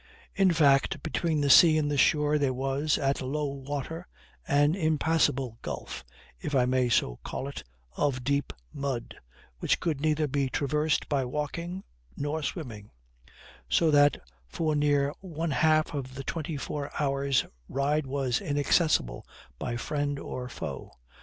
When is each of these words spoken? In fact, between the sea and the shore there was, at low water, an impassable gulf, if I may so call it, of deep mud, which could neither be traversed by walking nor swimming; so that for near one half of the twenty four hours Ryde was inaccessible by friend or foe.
In 0.33 0.51
fact, 0.51 1.03
between 1.03 1.41
the 1.41 1.49
sea 1.51 1.77
and 1.77 1.91
the 1.91 1.95
shore 1.95 2.39
there 2.39 2.55
was, 2.55 2.97
at 2.97 3.21
low 3.21 3.45
water, 3.45 4.07
an 4.47 4.73
impassable 4.73 5.59
gulf, 5.61 6.03
if 6.39 6.55
I 6.55 6.65
may 6.65 6.89
so 6.89 7.19
call 7.23 7.47
it, 7.47 7.63
of 7.95 8.23
deep 8.23 8.51
mud, 8.73 9.15
which 9.59 9.79
could 9.79 10.01
neither 10.01 10.27
be 10.27 10.49
traversed 10.49 11.07
by 11.07 11.23
walking 11.23 11.83
nor 12.17 12.41
swimming; 12.41 12.89
so 13.69 13.91
that 13.91 14.17
for 14.47 14.75
near 14.75 15.13
one 15.19 15.51
half 15.51 15.93
of 15.93 16.15
the 16.15 16.23
twenty 16.23 16.57
four 16.57 16.89
hours 16.99 17.45
Ryde 17.69 18.07
was 18.07 18.41
inaccessible 18.41 19.27
by 19.59 19.77
friend 19.77 20.17
or 20.17 20.49
foe. 20.49 20.93